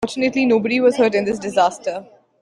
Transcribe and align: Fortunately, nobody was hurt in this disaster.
Fortunately, 0.03 0.47
nobody 0.47 0.79
was 0.79 0.97
hurt 0.97 1.13
in 1.13 1.25
this 1.25 1.37
disaster. 1.37 2.03